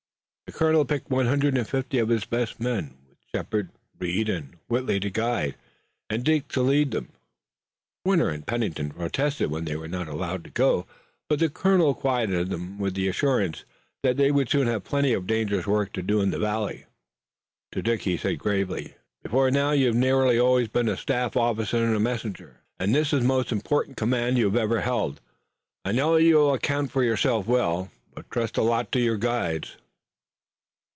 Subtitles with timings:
[0.53, 4.57] The colonel picked one hundred and fifty of his best men, with Shepard, Reed and
[4.67, 5.55] Whitley to guide,
[6.09, 7.07] and Dick to lead them.
[8.03, 10.85] Warner and Pennington protested when they were not allowed to go,
[11.29, 13.63] but the colonel quieted them with the assurance
[14.03, 16.83] that they would soon have plenty of dangerous work to do in the valley.
[17.71, 22.03] To Dick he said gravely: "Before now you've nearly always been a staff officer and
[22.03, 25.21] messenger, and this is the most important command you've ever held.
[25.85, 29.77] I know you'll acquit yourself well, but trust a lot to your guides."